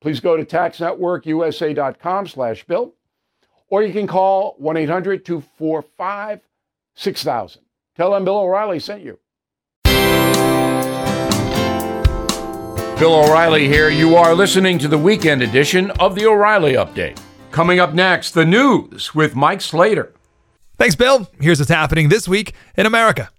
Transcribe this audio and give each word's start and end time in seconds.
Please 0.00 0.20
go 0.20 0.36
to 0.36 0.44
taxnetworkusa.com 0.44 2.26
slash 2.26 2.64
bill, 2.64 2.94
or 3.68 3.82
you 3.82 3.92
can 3.92 4.06
call 4.06 4.56
1-800-245-6000. 4.60 7.58
Tell 7.96 8.12
them 8.12 8.24
Bill 8.24 8.38
O'Reilly 8.38 8.78
sent 8.78 9.02
you. 9.02 9.18
Bill 12.98 13.14
O'Reilly 13.14 13.68
here. 13.68 13.90
You 13.90 14.16
are 14.16 14.34
listening 14.34 14.78
to 14.78 14.88
the 14.88 14.96
weekend 14.96 15.42
edition 15.42 15.90
of 15.92 16.14
the 16.14 16.26
O'Reilly 16.26 16.72
Update. 16.74 17.20
Coming 17.50 17.78
up 17.78 17.92
next, 17.92 18.32
the 18.32 18.46
news 18.46 19.14
with 19.14 19.34
Mike 19.34 19.60
Slater. 19.60 20.14
Thanks, 20.78 20.94
Bill. 20.94 21.28
Here's 21.40 21.58
what's 21.58 21.70
happening 21.70 22.08
this 22.08 22.28
week 22.28 22.54
in 22.76 22.86
America. 22.86 23.30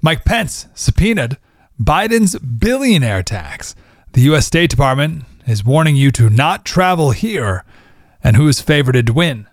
Mike 0.00 0.24
Pence 0.24 0.66
subpoenaed 0.74 1.36
Biden's 1.80 2.38
billionaire 2.38 3.22
tax. 3.22 3.74
The 4.12 4.22
U.S. 4.22 4.46
State 4.46 4.70
Department 4.70 5.24
is 5.46 5.64
warning 5.64 5.96
you 5.96 6.10
to 6.12 6.30
not 6.30 6.64
travel 6.64 7.10
here 7.10 7.64
and 8.22 8.36
who 8.36 8.48
is 8.48 8.60
favored 8.60 9.06
to 9.06 9.12
win 9.12 9.48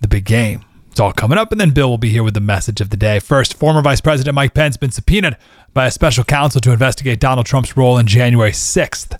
the 0.00 0.08
big 0.08 0.24
game. 0.24 0.64
It's 0.90 1.00
all 1.00 1.12
coming 1.12 1.38
up, 1.38 1.52
and 1.52 1.60
then 1.60 1.70
Bill 1.70 1.88
will 1.88 1.98
be 1.98 2.10
here 2.10 2.24
with 2.24 2.34
the 2.34 2.40
message 2.40 2.80
of 2.80 2.90
the 2.90 2.96
day. 2.96 3.20
First, 3.20 3.54
former 3.54 3.82
Vice 3.82 4.00
President 4.00 4.34
Mike 4.34 4.54
Pence 4.54 4.76
been 4.76 4.90
subpoenaed 4.90 5.36
by 5.72 5.86
a 5.86 5.92
special 5.92 6.24
counsel 6.24 6.60
to 6.62 6.72
investigate 6.72 7.20
Donald 7.20 7.46
Trump's 7.46 7.76
role 7.76 7.98
in 7.98 8.06
January 8.06 8.50
6th. 8.50 9.16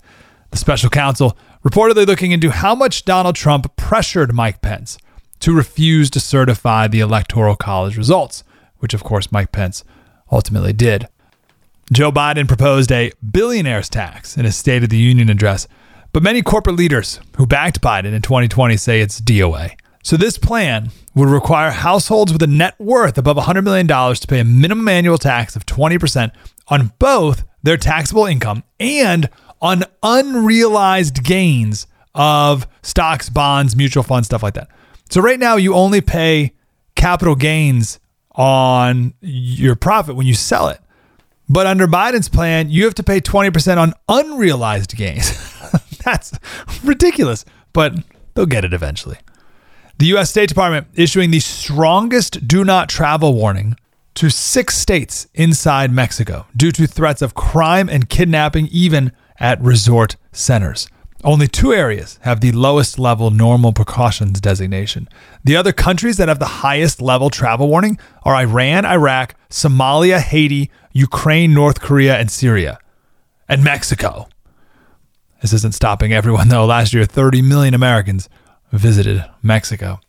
The 0.51 0.57
special 0.57 0.89
counsel 0.89 1.37
reportedly 1.63 2.05
looking 2.05 2.31
into 2.31 2.49
how 2.49 2.75
much 2.75 3.05
Donald 3.05 3.35
Trump 3.35 3.75
pressured 3.77 4.33
Mike 4.33 4.61
Pence 4.61 4.97
to 5.39 5.55
refuse 5.55 6.09
to 6.09 6.19
certify 6.19 6.87
the 6.87 6.99
Electoral 6.99 7.55
College 7.55 7.95
results, 7.95 8.43
which 8.79 8.93
of 8.93 9.03
course 9.03 9.31
Mike 9.31 9.51
Pence 9.51 9.83
ultimately 10.31 10.73
did. 10.73 11.07
Joe 11.91 12.11
Biden 12.11 12.47
proposed 12.47 12.91
a 12.91 13.11
billionaire's 13.25 13.89
tax 13.89 14.37
in 14.37 14.45
his 14.45 14.55
State 14.55 14.83
of 14.83 14.89
the 14.89 14.97
Union 14.97 15.29
address, 15.29 15.67
but 16.11 16.23
many 16.23 16.41
corporate 16.41 16.75
leaders 16.75 17.19
who 17.37 17.45
backed 17.45 17.81
Biden 17.81 18.13
in 18.13 18.21
2020 18.21 18.77
say 18.77 19.01
it's 19.01 19.21
DOA. 19.21 19.75
So 20.03 20.17
this 20.17 20.37
plan 20.37 20.91
would 21.13 21.29
require 21.29 21.71
households 21.71 22.31
with 22.31 22.41
a 22.41 22.47
net 22.47 22.75
worth 22.79 23.17
above 23.17 23.37
$100 23.37 23.63
million 23.63 23.87
to 23.87 24.27
pay 24.27 24.39
a 24.39 24.45
minimum 24.45 24.87
annual 24.87 25.17
tax 25.17 25.55
of 25.55 25.65
20% 25.65 26.31
on 26.69 26.93
both 26.99 27.43
their 27.61 27.77
taxable 27.77 28.25
income 28.25 28.63
and 28.79 29.29
on 29.61 29.83
unrealized 30.01 31.23
gains 31.23 31.85
of 32.15 32.67
stocks, 32.81 33.29
bonds, 33.29 33.75
mutual 33.75 34.03
funds, 34.03 34.27
stuff 34.27 34.41
like 34.41 34.53
that. 34.53 34.69
So 35.09 35.21
right 35.21 35.39
now 35.39 35.57
you 35.57 35.73
only 35.73 36.01
pay 36.01 36.53
capital 36.95 37.35
gains 37.35 37.99
on 38.31 39.13
your 39.21 39.75
profit 39.75 40.15
when 40.15 40.27
you 40.27 40.33
sell 40.33 40.69
it. 40.69 40.79
But 41.49 41.65
under 41.65 41.87
Biden's 41.87 42.29
plan, 42.29 42.69
you 42.69 42.85
have 42.85 42.95
to 42.95 43.03
pay 43.03 43.19
20% 43.19 43.77
on 43.77 43.93
unrealized 44.07 44.95
gains. 44.95 45.55
That's 46.05 46.33
ridiculous, 46.83 47.45
but 47.73 47.95
they'll 48.33 48.45
get 48.45 48.65
it 48.65 48.73
eventually. 48.73 49.17
The 49.97 50.07
U.S. 50.07 50.29
State 50.29 50.47
Department 50.47 50.87
issuing 50.95 51.31
the 51.31 51.41
strongest 51.41 52.47
do 52.47 52.63
not 52.63 52.87
travel 52.87 53.33
warning 53.33 53.75
to 54.15 54.29
six 54.29 54.77
states 54.77 55.27
inside 55.33 55.91
Mexico 55.91 56.45
due 56.55 56.71
to 56.71 56.87
threats 56.87 57.21
of 57.21 57.35
crime 57.35 57.89
and 57.89 58.09
kidnapping, 58.09 58.67
even 58.67 59.11
at 59.39 59.61
resort 59.61 60.15
centers. 60.31 60.87
Only 61.23 61.49
two 61.49 61.73
areas 61.73 62.17
have 62.21 62.39
the 62.39 62.53
lowest 62.53 62.97
level 62.97 63.29
normal 63.29 63.73
precautions 63.73 64.39
designation. 64.39 65.09
The 65.43 65.57
other 65.57 65.73
countries 65.73 66.15
that 66.15 66.29
have 66.29 66.39
the 66.39 66.45
highest 66.45 67.01
level 67.01 67.29
travel 67.29 67.67
warning 67.67 67.99
are 68.23 68.35
Iran, 68.35 68.85
Iraq, 68.85 69.35
Somalia, 69.49 70.19
Haiti, 70.19 70.71
Ukraine, 70.93 71.53
North 71.53 71.81
Korea, 71.81 72.17
and 72.17 72.31
Syria, 72.31 72.79
and 73.49 73.63
Mexico. 73.65 74.29
This 75.41 75.53
isn't 75.53 75.73
stopping 75.73 76.13
everyone, 76.13 76.49
though. 76.49 76.65
Last 76.65 76.93
year, 76.93 77.05
30 77.05 77.41
million 77.41 77.73
Americans 77.73 78.29
visited 78.71 79.23
Mexico. 79.41 79.99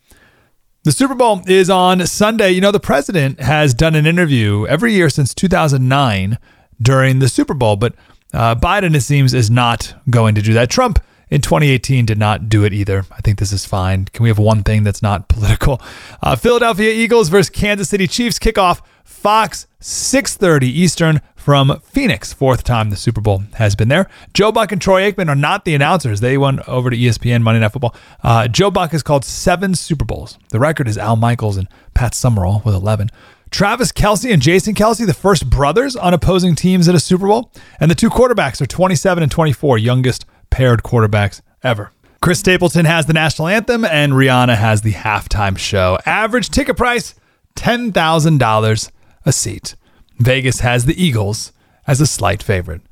The 0.83 0.93
Super 0.93 1.15
Bowl 1.15 1.43
is 1.47 1.69
on 1.69 2.07
Sunday. 2.07 2.51
You 2.53 2.61
know, 2.61 2.73
the 2.73 2.81
president 2.81 3.41
has 3.41 3.75
done 3.75 3.95
an 3.95 4.07
interview 4.07 4.67
every 4.67 4.95
year 4.95 5.11
since 5.11 5.35
2009 5.35 6.39
during 6.81 7.19
the 7.19 7.29
Super 7.29 7.55
Bowl, 7.55 7.77
but 7.77 7.95
uh, 8.33 8.55
Biden, 8.55 8.95
it 8.95 9.03
seems, 9.03 9.35
is 9.35 9.51
not 9.51 9.95
going 10.09 10.35
to 10.35 10.43
do 10.43 10.55
that. 10.55 10.71
Trump 10.71 10.99
in 11.29 11.41
2018 11.41 12.07
did 12.07 12.19
not 12.19 12.49
do 12.49 12.65
it 12.65 12.73
either. 12.73 13.05
I 13.13 13.21
think 13.21 13.39
this 13.39 13.53
is 13.53 13.65
fine. 13.67 14.07
Can 14.07 14.23
we 14.23 14.31
have 14.31 14.39
one 14.39 14.63
thing 14.63 14.83
that's 14.83 15.03
not 15.03 15.29
political? 15.29 15.81
Uh, 16.23 16.37
Philadelphia 16.37 16.93
Eagles 16.93 17.29
versus 17.29 17.51
Kansas 17.51 17.89
City 17.89 18.07
Chiefs 18.07 18.39
kickoff 18.39 18.81
Fox 19.05 19.67
6:30 19.81 20.63
Eastern 20.65 21.21
from 21.41 21.81
Phoenix. 21.81 22.33
Fourth 22.33 22.63
time 22.65 22.91
the 22.91 22.97
Super 22.97 23.21
Bowl 23.21 23.43
has 23.55 23.75
been 23.75 23.89
there. 23.89 24.09
Joe 24.35 24.53
Buck 24.53 24.73
and 24.73 24.81
Troy 24.81 25.11
Aikman 25.11 25.29
are 25.29 25.35
not 25.35 25.65
the 25.65 25.75
announcers. 25.75 26.21
They 26.21 26.37
went 26.37 26.61
over 26.69 26.91
to 26.91 26.97
ESPN 26.97 27.43
Monday 27.43 27.61
Night 27.61 27.73
Football. 27.73 27.97
Uh, 28.23 28.47
Joe 28.47 28.71
Buck 28.71 28.93
has 28.93 29.03
called 29.03 29.25
seven 29.25 29.75
Super 29.75 30.05
Bowls. 30.05 30.39
The 30.51 30.61
record 30.61 30.87
is 30.87 30.99
Al 30.99 31.17
Michaels 31.17 31.57
and 31.57 31.69
Pat 31.95 32.15
Summerall 32.15 32.63
with 32.65 32.75
11. 32.75 33.11
Travis 33.51 33.91
Kelce 33.91 34.33
and 34.33 34.41
Jason 34.41 34.75
Kelce, 34.75 35.05
the 35.07 35.15
first 35.15 35.51
brothers 35.51 35.97
on 35.97 36.15
opposing 36.15 36.55
teams 36.55 36.89
at 36.89 36.95
a 36.95 37.01
Super 37.01 37.27
Bowl. 37.27 37.51
And 37.81 37.91
the 37.91 37.97
two 37.97 38.11
quarterbacks 38.11 38.61
are 38.61 38.67
27 38.67 39.23
and 39.23 39.33
24, 39.33 39.79
youngest 39.79 40.27
paired 40.51 40.83
quarterbacks 40.83 41.41
ever. 41.65 41.91
Chris 42.23 42.39
Stapleton 42.39 42.85
has 42.85 43.07
the 43.07 43.15
national 43.15 43.49
anthem, 43.49 43.83
and 43.85 44.13
Rihanna 44.13 44.57
has 44.57 44.83
the 44.83 44.93
halftime 44.93 45.57
show. 45.57 45.99
Average 46.05 46.51
ticket 46.51 46.77
price 46.77 47.15
$10,000 47.57 48.91
a 49.25 49.33
seat. 49.33 49.75
Vegas 50.21 50.61
has 50.61 50.85
the 50.85 51.03
Eagles 51.03 51.51
as 51.87 51.99
a 51.99 52.07
slight 52.07 52.43
favorite. 52.43 52.83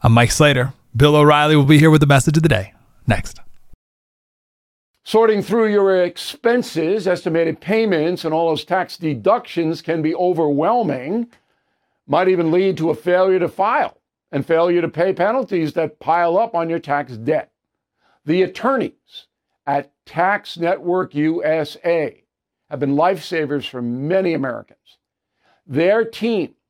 I'm 0.00 0.12
Mike 0.12 0.30
Slater. 0.30 0.74
Bill 0.96 1.16
O'Reilly 1.16 1.56
will 1.56 1.64
be 1.64 1.80
here 1.80 1.90
with 1.90 2.00
the 2.00 2.06
message 2.06 2.36
of 2.36 2.44
the 2.44 2.48
day 2.48 2.72
next. 3.04 3.40
Sorting 5.02 5.42
through 5.42 5.72
your 5.72 6.04
expenses, 6.04 7.08
estimated 7.08 7.60
payments, 7.60 8.24
and 8.24 8.32
all 8.32 8.50
those 8.50 8.64
tax 8.64 8.96
deductions 8.96 9.82
can 9.82 10.02
be 10.02 10.14
overwhelming, 10.14 11.26
might 12.06 12.28
even 12.28 12.52
lead 12.52 12.76
to 12.76 12.90
a 12.90 12.94
failure 12.94 13.40
to 13.40 13.48
file 13.48 14.00
and 14.30 14.46
failure 14.46 14.80
to 14.80 14.88
pay 14.88 15.12
penalties 15.12 15.72
that 15.72 15.98
pile 15.98 16.38
up 16.38 16.54
on 16.54 16.70
your 16.70 16.78
tax 16.78 17.16
debt. 17.16 17.50
The 18.24 18.42
attorneys 18.42 19.26
at 19.66 19.90
Tax 20.06 20.56
Network 20.56 21.12
USA 21.16 22.22
have 22.70 22.78
been 22.78 22.94
lifesavers 22.94 23.68
for 23.68 23.82
many 23.82 24.32
Americans. 24.32 24.98
Their 25.66 26.04
team 26.04 26.54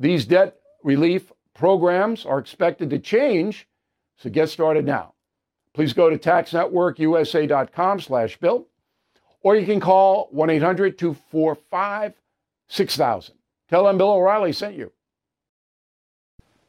These 0.00 0.24
debt 0.24 0.56
relief 0.82 1.30
programs 1.54 2.24
are 2.24 2.38
expected 2.38 2.88
to 2.90 2.98
change, 2.98 3.68
so 4.16 4.30
get 4.30 4.48
started 4.48 4.86
now. 4.86 5.12
please 5.74 5.92
go 5.92 6.10
to 6.10 6.18
taxnetworkusa.com 6.18 8.00
slash 8.00 8.36
bill, 8.38 8.66
or 9.42 9.56
you 9.56 9.66
can 9.66 9.78
call 9.78 10.30
1-800-245-6000. 10.34 13.30
Tell 13.68 13.84
them 13.84 13.98
Bill 13.98 14.10
O'Reilly 14.10 14.52
sent 14.52 14.74
you. 14.74 14.90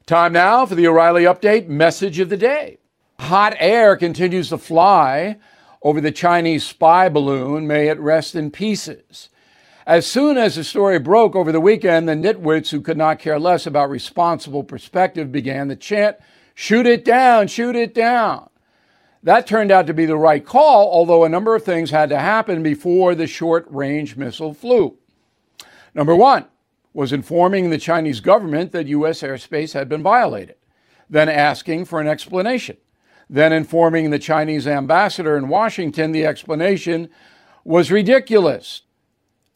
Time 0.05 0.33
now 0.33 0.65
for 0.65 0.75
the 0.75 0.87
O'Reilly 0.87 1.23
Update 1.23 1.67
message 1.67 2.19
of 2.19 2.29
the 2.29 2.37
day. 2.37 2.77
Hot 3.19 3.55
air 3.59 3.95
continues 3.95 4.49
to 4.49 4.57
fly 4.57 5.37
over 5.81 6.01
the 6.01 6.11
Chinese 6.11 6.65
spy 6.65 7.07
balloon. 7.07 7.65
May 7.65 7.87
it 7.87 7.99
rest 7.99 8.35
in 8.35 8.51
pieces. 8.51 9.29
As 9.87 10.05
soon 10.05 10.37
as 10.37 10.55
the 10.55 10.63
story 10.63 10.99
broke 10.99 11.35
over 11.35 11.51
the 11.51 11.59
weekend, 11.59 12.07
the 12.07 12.13
nitwits 12.13 12.69
who 12.69 12.81
could 12.81 12.97
not 12.97 13.19
care 13.19 13.39
less 13.39 13.65
about 13.65 13.89
responsible 13.89 14.63
perspective 14.63 15.31
began 15.31 15.67
the 15.67 15.75
chant, 15.75 16.17
shoot 16.53 16.85
it 16.85 17.03
down, 17.03 17.47
shoot 17.47 17.75
it 17.75 17.93
down. 17.93 18.49
That 19.23 19.47
turned 19.47 19.71
out 19.71 19.87
to 19.87 19.93
be 19.93 20.05
the 20.05 20.17
right 20.17 20.45
call, 20.45 20.91
although 20.91 21.23
a 21.23 21.29
number 21.29 21.55
of 21.55 21.63
things 21.63 21.89
had 21.91 22.09
to 22.09 22.19
happen 22.19 22.61
before 22.63 23.15
the 23.15 23.27
short 23.27 23.65
range 23.69 24.15
missile 24.15 24.53
flew. 24.53 24.97
Number 25.93 26.15
one 26.15 26.45
was 26.93 27.13
informing 27.13 27.69
the 27.69 27.77
Chinese 27.77 28.19
government 28.19 28.71
that 28.71 28.87
U.S. 28.87 29.21
airspace 29.21 29.73
had 29.73 29.89
been 29.89 30.03
violated, 30.03 30.55
then 31.09 31.29
asking 31.29 31.85
for 31.85 31.99
an 31.99 32.07
explanation, 32.07 32.77
then 33.29 33.53
informing 33.53 34.09
the 34.09 34.19
Chinese 34.19 34.67
ambassador 34.67 35.37
in 35.37 35.47
Washington 35.47 36.11
the 36.11 36.25
explanation 36.25 37.09
was 37.63 37.91
ridiculous. 37.91 38.81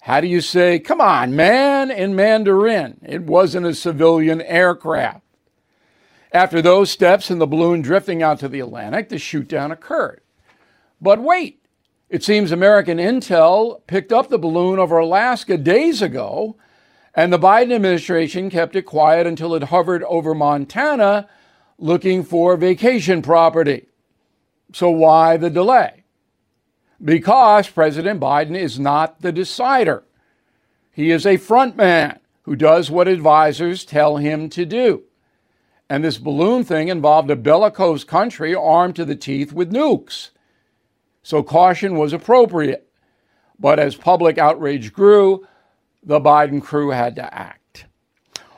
How 0.05 0.21
do 0.21 0.27
you 0.27 0.39
say, 0.39 0.77
come 0.77 1.01
on, 1.01 1.35
man, 1.35 1.89
in 1.89 2.15
Mandarin? 2.15 2.99
It 3.01 3.23
wasn't 3.23 3.65
a 3.65 3.73
civilian 3.73 4.39
aircraft. 4.39 5.23
After 6.31 6.61
those 6.61 6.91
steps 6.91 7.31
and 7.31 7.41
the 7.41 7.47
balloon 7.47 7.81
drifting 7.81 8.21
out 8.21 8.37
to 8.41 8.47
the 8.47 8.59
Atlantic, 8.59 9.09
the 9.09 9.15
shootdown 9.15 9.71
occurred. 9.71 10.21
But 11.01 11.21
wait, 11.21 11.59
it 12.07 12.23
seems 12.23 12.51
American 12.51 12.99
intel 12.99 13.81
picked 13.87 14.13
up 14.13 14.29
the 14.29 14.37
balloon 14.37 14.77
over 14.77 14.99
Alaska 14.99 15.57
days 15.57 16.03
ago, 16.03 16.55
and 17.15 17.33
the 17.33 17.39
Biden 17.39 17.73
administration 17.73 18.51
kept 18.51 18.75
it 18.75 18.83
quiet 18.83 19.25
until 19.25 19.55
it 19.55 19.63
hovered 19.63 20.03
over 20.03 20.35
Montana 20.35 21.27
looking 21.79 22.23
for 22.23 22.55
vacation 22.57 23.23
property. 23.23 23.87
So 24.71 24.91
why 24.91 25.37
the 25.37 25.49
delay? 25.49 26.04
Because 27.03 27.69
President 27.69 28.19
Biden 28.19 28.57
is 28.57 28.79
not 28.79 29.21
the 29.21 29.31
decider. 29.31 30.03
He 30.91 31.11
is 31.11 31.25
a 31.25 31.37
front 31.37 31.75
man 31.75 32.19
who 32.43 32.55
does 32.55 32.89
what 32.89 33.07
advisors 33.07 33.83
tell 33.83 34.17
him 34.17 34.49
to 34.49 34.65
do. 34.65 35.03
And 35.89 36.03
this 36.03 36.17
balloon 36.17 36.63
thing 36.63 36.87
involved 36.87 37.29
a 37.29 37.35
bellicose 37.35 38.03
country 38.03 38.55
armed 38.55 38.95
to 38.95 39.05
the 39.05 39.15
teeth 39.15 39.51
with 39.51 39.71
nukes. 39.71 40.29
So 41.21 41.43
caution 41.43 41.97
was 41.97 42.13
appropriate. 42.13 42.87
But 43.59 43.79
as 43.79 43.95
public 43.95 44.37
outrage 44.37 44.93
grew, 44.93 45.47
the 46.03 46.19
Biden 46.19 46.61
crew 46.61 46.89
had 46.89 47.15
to 47.15 47.33
act. 47.33 47.87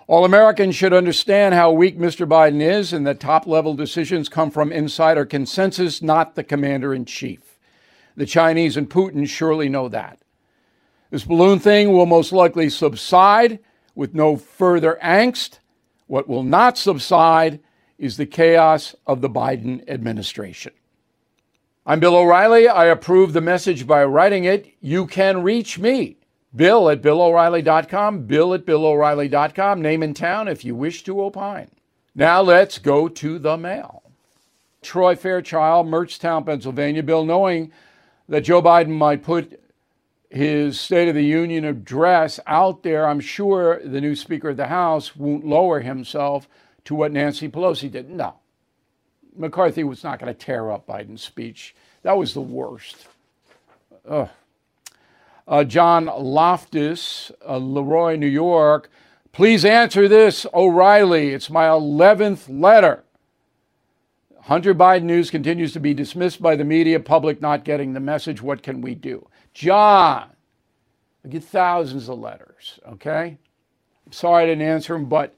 All 0.07 0.25
Americans 0.25 0.75
should 0.75 0.93
understand 0.93 1.53
how 1.53 1.71
weak 1.71 1.97
Mr. 1.97 2.27
Biden 2.27 2.61
is 2.61 2.93
and 2.93 3.05
that 3.07 3.19
top 3.19 3.45
level 3.45 3.73
decisions 3.73 4.29
come 4.29 4.51
from 4.51 4.71
insider 4.71 5.25
consensus, 5.25 6.01
not 6.01 6.35
the 6.35 6.43
commander 6.43 6.93
in 6.93 7.05
chief. 7.05 7.46
The 8.17 8.25
Chinese 8.25 8.75
and 8.75 8.89
Putin 8.89 9.29
surely 9.29 9.69
know 9.69 9.87
that. 9.89 10.19
This 11.11 11.23
balloon 11.23 11.59
thing 11.59 11.93
will 11.93 12.07
most 12.07 12.33
likely 12.33 12.69
subside 12.69 13.59
with 13.95 14.13
no 14.13 14.35
further 14.35 14.99
angst 15.01 15.59
what 16.07 16.27
will 16.27 16.43
not 16.43 16.77
subside 16.77 17.59
is 17.97 18.17
the 18.17 18.25
chaos 18.25 18.95
of 19.05 19.21
the 19.21 19.29
Biden 19.29 19.87
administration. 19.87 20.73
I'm 21.85 21.99
Bill 21.99 22.15
O'Reilly. 22.15 22.67
I 22.67 22.85
approve 22.85 23.33
the 23.33 23.41
message 23.41 23.85
by 23.85 24.03
writing 24.03 24.45
it. 24.45 24.73
You 24.81 25.05
can 25.05 25.43
reach 25.43 25.77
me, 25.79 26.17
Bill 26.55 26.89
at 26.89 27.01
BillO'Reilly.com, 27.01 28.25
Bill 28.25 28.53
at 28.53 28.65
BillO'Reilly.com, 28.65 29.81
name 29.81 30.03
and 30.03 30.15
town 30.15 30.47
if 30.47 30.65
you 30.65 30.75
wish 30.75 31.03
to 31.03 31.21
opine. 31.21 31.69
Now 32.15 32.41
let's 32.41 32.79
go 32.79 33.07
to 33.07 33.39
the 33.39 33.57
mail. 33.57 34.03
Troy 34.81 35.15
Fairchild, 35.15 35.87
Mertztown, 35.87 36.45
Pennsylvania. 36.45 37.03
Bill, 37.03 37.25
knowing 37.25 37.71
that 38.29 38.41
Joe 38.41 38.61
Biden 38.61 38.89
might 38.89 39.23
put 39.23 39.59
his 40.29 40.79
State 40.79 41.07
of 41.07 41.15
the 41.15 41.23
Union 41.23 41.63
address 41.63 42.39
out 42.45 42.83
there, 42.83 43.07
I'm 43.07 43.19
sure 43.19 43.81
the 43.83 44.01
new 44.01 44.15
Speaker 44.15 44.49
of 44.49 44.57
the 44.57 44.67
House 44.67 45.15
won't 45.15 45.45
lower 45.45 45.79
himself 45.79 46.47
to 46.85 46.95
what 46.95 47.11
Nancy 47.11 47.47
Pelosi 47.49 47.89
did. 47.89 48.09
No. 48.09 48.35
McCarthy 49.35 49.83
was 49.83 50.03
not 50.03 50.19
going 50.19 50.33
to 50.33 50.37
tear 50.37 50.71
up 50.71 50.87
Biden's 50.87 51.21
speech. 51.21 51.75
That 52.01 52.17
was 52.17 52.33
the 52.33 52.41
worst. 52.41 53.07
Ugh. 54.07 54.29
Uh, 55.47 55.63
John 55.63 56.05
Loftus, 56.05 57.31
uh, 57.47 57.57
Leroy, 57.57 58.17
New 58.17 58.27
York. 58.27 58.89
Please 59.31 59.63
answer 59.63 60.07
this, 60.07 60.45
O'Reilly. 60.53 61.29
It's 61.29 61.49
my 61.49 61.65
11th 61.67 62.45
letter. 62.49 63.03
Hunter 64.47 64.73
Biden 64.73 65.03
news 65.03 65.29
continues 65.29 65.73
to 65.73 65.81
be 65.81 65.93
dismissed 65.93 66.41
by 66.41 66.55
the 66.55 66.63
media, 66.63 67.01
public 67.01 67.41
not 67.41 67.65
getting 67.65 67.91
the 67.91 67.99
message. 67.99 68.41
What 68.41 68.63
can 68.63 68.79
we 68.79 68.95
do? 68.95 69.27
John. 69.53 70.29
I 71.25 71.27
get 71.27 71.43
thousands 71.43 72.07
of 72.07 72.19
letters, 72.19 72.79
okay? 72.87 73.37
I'm 74.05 74.11
sorry 74.13 74.43
I 74.43 74.45
didn't 74.45 74.65
answer 74.65 74.93
them, 74.93 75.09
but 75.09 75.35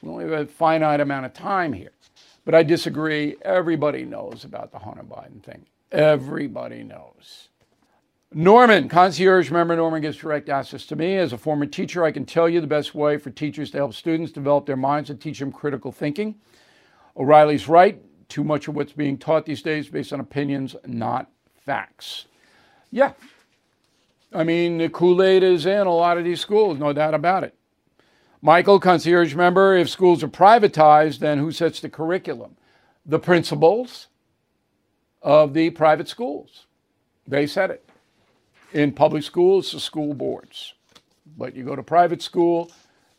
we 0.00 0.10
only 0.10 0.30
have 0.30 0.32
a 0.32 0.46
finite 0.46 1.00
amount 1.00 1.26
of 1.26 1.34
time 1.34 1.72
here. 1.72 1.90
But 2.44 2.54
I 2.54 2.62
disagree. 2.62 3.34
Everybody 3.42 4.04
knows 4.04 4.44
about 4.44 4.70
the 4.70 4.78
Hunter 4.78 5.02
Biden 5.02 5.42
thing. 5.42 5.66
Everybody 5.90 6.84
knows. 6.84 7.48
Norman, 8.32 8.88
concierge 8.88 9.50
member 9.50 9.74
Norman 9.74 10.02
gives 10.02 10.18
direct 10.18 10.48
access 10.48 10.86
to 10.86 10.94
me. 10.94 11.16
As 11.16 11.32
a 11.32 11.38
former 11.38 11.66
teacher, 11.66 12.04
I 12.04 12.12
can 12.12 12.24
tell 12.24 12.48
you 12.48 12.60
the 12.60 12.68
best 12.68 12.94
way 12.94 13.16
for 13.16 13.30
teachers 13.30 13.72
to 13.72 13.78
help 13.78 13.92
students 13.92 14.30
develop 14.30 14.66
their 14.66 14.76
minds 14.76 15.10
and 15.10 15.20
teach 15.20 15.40
them 15.40 15.50
critical 15.50 15.90
thinking. 15.90 16.36
O'Reilly's 17.16 17.66
right. 17.66 18.00
Too 18.32 18.44
much 18.44 18.66
of 18.66 18.74
what's 18.74 18.92
being 18.92 19.18
taught 19.18 19.44
these 19.44 19.60
days 19.60 19.90
based 19.90 20.10
on 20.10 20.18
opinions, 20.18 20.74
not 20.86 21.30
facts. 21.66 22.24
Yeah, 22.90 23.12
I 24.32 24.42
mean, 24.42 24.78
the 24.78 24.88
Kool 24.88 25.22
Aid 25.22 25.42
is 25.42 25.66
in 25.66 25.86
a 25.86 25.94
lot 25.94 26.16
of 26.16 26.24
these 26.24 26.40
schools, 26.40 26.78
no 26.78 26.94
doubt 26.94 27.12
about 27.12 27.44
it. 27.44 27.54
Michael, 28.40 28.80
concierge 28.80 29.34
member, 29.34 29.76
if 29.76 29.90
schools 29.90 30.22
are 30.22 30.28
privatized, 30.28 31.18
then 31.18 31.36
who 31.36 31.52
sets 31.52 31.80
the 31.80 31.90
curriculum? 31.90 32.56
The 33.04 33.18
principals 33.18 34.06
of 35.20 35.52
the 35.52 35.68
private 35.68 36.08
schools. 36.08 36.64
They 37.28 37.46
set 37.46 37.70
it. 37.70 37.86
In 38.72 38.92
public 38.92 39.24
schools, 39.24 39.72
the 39.72 39.78
school 39.78 40.14
boards. 40.14 40.72
But 41.36 41.54
you 41.54 41.64
go 41.64 41.76
to 41.76 41.82
private 41.82 42.22
school, 42.22 42.72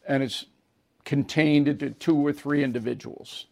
and 0.08 0.24
it's 0.24 0.48
contained 1.06 1.68
into 1.68 1.92
two 1.92 2.18
or 2.18 2.34
three 2.34 2.64
individuals. 2.64 3.46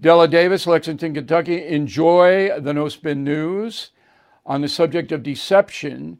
Della 0.00 0.26
Davis, 0.26 0.66
Lexington, 0.66 1.12
Kentucky. 1.14 1.66
Enjoy 1.66 2.58
the 2.58 2.72
No 2.72 2.88
Spin 2.88 3.22
News 3.22 3.90
on 4.46 4.62
the 4.62 4.68
subject 4.68 5.12
of 5.12 5.22
deception 5.22 6.18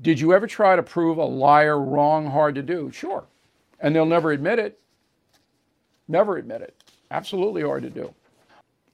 did 0.00 0.20
you 0.20 0.32
ever 0.32 0.46
try 0.46 0.76
to 0.76 0.82
prove 0.82 1.18
a 1.18 1.24
liar 1.24 1.80
wrong 1.80 2.26
hard 2.26 2.54
to 2.56 2.62
do? 2.62 2.90
Sure. 2.92 3.24
And 3.80 3.94
they'll 3.94 4.06
never 4.06 4.30
admit 4.30 4.58
it. 4.58 4.78
Never 6.08 6.36
admit 6.36 6.62
it. 6.62 6.80
Absolutely 7.10 7.62
hard 7.62 7.82
to 7.82 7.90
do. 7.90 8.14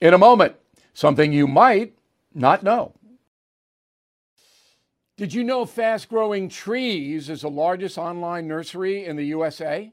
In 0.00 0.14
a 0.14 0.18
moment, 0.18 0.54
something 0.94 1.32
you 1.32 1.46
might 1.46 1.94
not 2.34 2.62
know. 2.62 2.94
Did 5.16 5.34
you 5.34 5.44
know 5.44 5.66
Fast 5.66 6.08
Growing 6.08 6.48
Trees 6.48 7.28
is 7.28 7.42
the 7.42 7.50
largest 7.50 7.98
online 7.98 8.48
nursery 8.48 9.04
in 9.04 9.16
the 9.16 9.26
USA? 9.26 9.92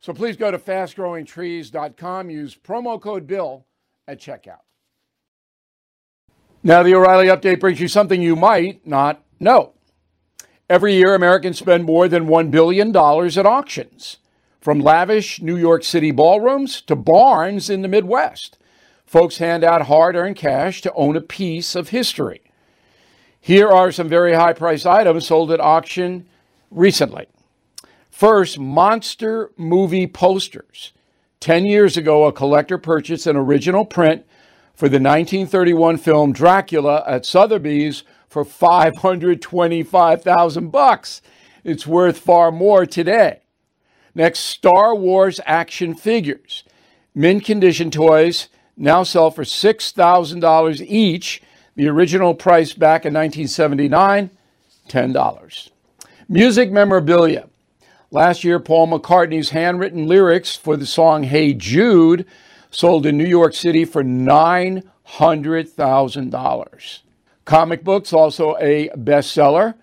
So 0.00 0.14
please 0.14 0.36
go 0.36 0.50
to 0.50 0.58
fastgrowingtrees.com, 0.58 2.30
use 2.30 2.56
promo 2.56 3.00
code 3.00 3.26
BILL 3.26 3.66
at 4.08 4.18
checkout. 4.18 4.64
Now, 6.62 6.82
the 6.82 6.94
O'Reilly 6.94 7.26
update 7.26 7.60
brings 7.60 7.80
you 7.80 7.88
something 7.88 8.20
you 8.20 8.36
might 8.36 8.86
not 8.86 9.22
know. 9.38 9.74
Every 10.68 10.94
year, 10.94 11.14
Americans 11.14 11.58
spend 11.58 11.84
more 11.84 12.06
than 12.06 12.26
$1 12.26 12.50
billion 12.50 12.94
at 12.96 13.46
auctions, 13.46 14.18
from 14.60 14.80
lavish 14.80 15.40
New 15.40 15.56
York 15.56 15.84
City 15.84 16.10
ballrooms 16.10 16.80
to 16.82 16.96
barns 16.96 17.68
in 17.68 17.82
the 17.82 17.88
Midwest. 17.88 18.58
Folks 19.04 19.38
hand 19.38 19.64
out 19.64 19.82
hard 19.82 20.16
earned 20.16 20.36
cash 20.36 20.80
to 20.82 20.92
own 20.92 21.16
a 21.16 21.20
piece 21.20 21.74
of 21.74 21.88
history. 21.88 22.42
Here 23.40 23.68
are 23.68 23.90
some 23.90 24.08
very 24.08 24.34
high 24.34 24.52
priced 24.52 24.86
items 24.86 25.26
sold 25.26 25.50
at 25.50 25.60
auction 25.60 26.28
recently. 26.70 27.26
First, 28.20 28.58
monster 28.58 29.50
movie 29.56 30.06
posters. 30.06 30.92
10 31.40 31.64
years 31.64 31.96
ago, 31.96 32.26
a 32.26 32.32
collector 32.34 32.76
purchased 32.76 33.26
an 33.26 33.34
original 33.34 33.86
print 33.86 34.26
for 34.74 34.90
the 34.90 35.00
1931 35.00 35.96
film 35.96 36.34
Dracula 36.34 37.02
at 37.06 37.24
Sotheby's 37.24 38.02
for 38.28 38.44
525,000 38.44 40.68
bucks. 40.68 41.22
It's 41.64 41.86
worth 41.86 42.18
far 42.18 42.52
more 42.52 42.84
today. 42.84 43.40
Next, 44.14 44.40
Star 44.40 44.94
Wars 44.94 45.40
action 45.46 45.94
figures. 45.94 46.64
Mint 47.14 47.42
condition 47.42 47.90
toys 47.90 48.48
now 48.76 49.02
sell 49.02 49.30
for 49.30 49.44
$6,000 49.44 50.84
each. 50.86 51.42
The 51.74 51.88
original 51.88 52.34
price 52.34 52.74
back 52.74 53.06
in 53.06 53.14
1979, 53.14 54.28
$10. 54.90 55.70
Music 56.28 56.70
memorabilia. 56.70 57.46
Last 58.12 58.42
year, 58.42 58.58
Paul 58.58 58.88
McCartney's 58.88 59.50
handwritten 59.50 60.08
lyrics 60.08 60.56
for 60.56 60.76
the 60.76 60.84
song 60.84 61.22
Hey 61.22 61.54
Jude 61.54 62.26
sold 62.68 63.06
in 63.06 63.16
New 63.16 63.24
York 63.24 63.54
City 63.54 63.84
for 63.84 64.02
$900,000. 64.02 66.98
Comic 67.44 67.84
books, 67.84 68.12
also 68.12 68.56
a 68.56 68.88
bestseller. 68.96 69.74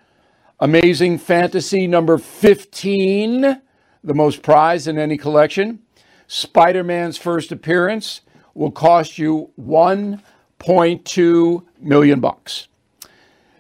Amazing 0.60 1.20
Fantasy 1.20 1.88
number 1.88 2.18
15, 2.18 3.62
the 4.04 4.14
most 4.14 4.42
prized 4.42 4.90
in 4.90 4.98
any 4.98 5.16
collection. 5.16 5.80
Spider 6.28 6.84
Man's 6.84 7.18
first 7.18 7.54
appearance 7.54 8.20
will 8.54 8.72
cost 8.72 9.18
you 9.18 9.52
1.2 9.58 11.64
million 11.80 12.20
bucks. 12.20 12.68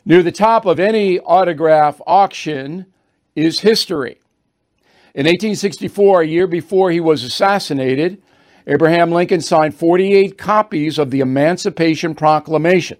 Near 0.03 0.21
the 0.21 0.33
top 0.33 0.65
of 0.65 0.77
any 0.77 1.21
autograph 1.21 2.01
auction 2.05 2.87
is 3.33 3.61
history. 3.61 4.19
In 5.17 5.25
1864, 5.25 6.21
a 6.21 6.27
year 6.27 6.45
before 6.45 6.91
he 6.91 6.99
was 6.99 7.23
assassinated, 7.23 8.21
Abraham 8.67 9.11
Lincoln 9.11 9.41
signed 9.41 9.73
48 9.73 10.37
copies 10.37 10.99
of 10.99 11.09
the 11.09 11.21
Emancipation 11.21 12.13
Proclamation. 12.13 12.99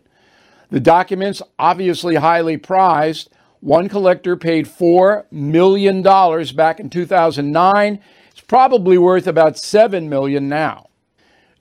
The 0.72 0.80
documents, 0.80 1.44
obviously 1.60 2.16
highly 2.16 2.58
prized, 2.58 3.30
one 3.60 3.88
collector 3.88 4.36
paid 4.36 4.66
$4 4.66 5.32
million 5.32 6.02
back 6.02 6.80
in 6.80 6.90
2009. 6.90 8.00
It's 8.32 8.42
probably 8.42 8.98
worth 8.98 9.28
about 9.28 9.60
7 9.60 10.10
million 10.10 10.50
now. 10.50 10.88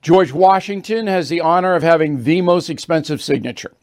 George 0.00 0.32
Washington 0.32 1.06
has 1.06 1.28
the 1.28 1.42
honor 1.42 1.75
of 1.75 1.82
having 1.82 2.25
the 2.25 2.40
most 2.40 2.70
expensive 2.70 3.20
signature. 3.20 3.75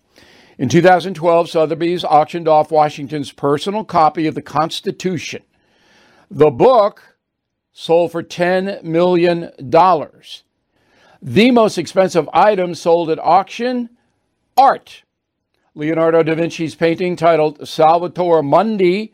In 0.58 0.70
2012, 0.70 1.52
Sotheby's 1.52 2.04
auctioned 2.04 2.48
off 2.48 2.72
Washington's 2.72 3.32
personal 3.32 3.84
copy 3.84 4.26
of 4.26 4.34
the 4.34 4.42
Constitution. 4.42 5.44
The 6.36 6.50
book 6.50 7.18
sold 7.74 8.12
for 8.12 8.24
$10 8.24 8.82
million. 8.82 9.52
The 11.22 11.52
most 11.52 11.78
expensive 11.78 12.28
item 12.34 12.74
sold 12.74 13.12
at 13.12 13.20
auction 13.20 13.92
art. 14.58 15.04
Leonardo 15.76 16.24
da 16.24 16.34
Vinci's 16.34 16.74
painting 16.74 17.16
titled 17.16 17.68
Salvator 17.68 18.42
Mundi, 18.42 19.14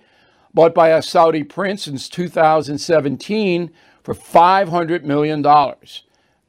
bought 0.54 0.74
by 0.74 0.90
a 0.92 1.02
Saudi 1.02 1.44
prince 1.44 1.84
since 1.84 2.08
2017 2.08 3.70
for 4.02 4.14
$500 4.14 5.04
million 5.04 5.42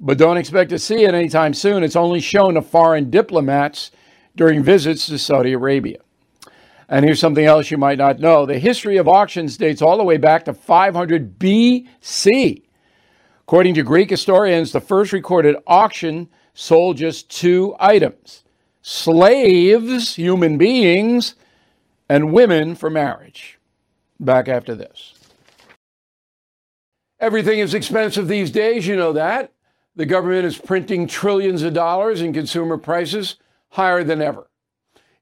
but 0.02 0.18
don't 0.18 0.38
expect 0.38 0.70
to 0.70 0.78
see 0.78 1.02
it 1.02 1.14
anytime 1.14 1.52
soon. 1.52 1.82
It's 1.82 1.96
only 1.96 2.20
shown 2.20 2.54
to 2.54 2.62
foreign 2.62 3.10
diplomats 3.10 3.90
during 4.36 4.62
visits 4.62 5.06
to 5.06 5.18
Saudi 5.18 5.52
Arabia. 5.52 5.98
And 6.90 7.04
here's 7.04 7.20
something 7.20 7.44
else 7.44 7.70
you 7.70 7.78
might 7.78 7.98
not 7.98 8.18
know 8.18 8.44
the 8.44 8.58
history 8.58 8.96
of 8.96 9.06
auctions 9.06 9.56
dates 9.56 9.80
all 9.80 9.96
the 9.96 10.04
way 10.04 10.16
back 10.16 10.44
to 10.46 10.52
500 10.52 11.38
BC. 11.38 12.64
According 13.42 13.74
to 13.74 13.84
Greek 13.84 14.10
historians, 14.10 14.72
the 14.72 14.80
first 14.80 15.12
recorded 15.12 15.56
auction 15.68 16.28
sold 16.52 16.96
just 16.96 17.30
two 17.30 17.74
items 17.78 18.42
slaves, 18.82 20.16
human 20.16 20.58
beings, 20.58 21.36
and 22.08 22.32
women 22.32 22.74
for 22.74 22.90
marriage. 22.90 23.58
Back 24.18 24.48
after 24.48 24.74
this. 24.74 25.14
Everything 27.20 27.60
is 27.60 27.74
expensive 27.74 28.26
these 28.26 28.50
days, 28.50 28.86
you 28.86 28.96
know 28.96 29.12
that. 29.12 29.52
The 29.94 30.06
government 30.06 30.46
is 30.46 30.58
printing 30.58 31.06
trillions 31.06 31.62
of 31.62 31.74
dollars 31.74 32.20
and 32.20 32.34
consumer 32.34 32.78
prices 32.78 33.36
higher 33.68 34.02
than 34.02 34.22
ever. 34.22 34.49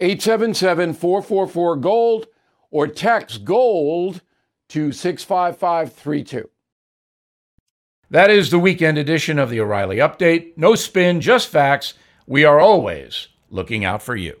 877 0.00 0.94
444 0.94 1.76
GOLD 1.76 2.26
or 2.70 2.86
text 2.86 3.44
GOLD 3.44 4.20
to 4.68 4.92
65532. 4.92 6.50
That 8.10 8.30
is 8.30 8.50
the 8.50 8.58
weekend 8.58 8.98
edition 8.98 9.38
of 9.38 9.50
the 9.50 9.60
O'Reilly 9.60 9.96
Update. 9.96 10.56
No 10.56 10.74
spin, 10.74 11.20
just 11.20 11.48
facts. 11.48 11.94
We 12.26 12.44
are 12.44 12.60
always 12.60 13.28
looking 13.50 13.84
out 13.84 14.02
for 14.02 14.16
you. 14.16 14.40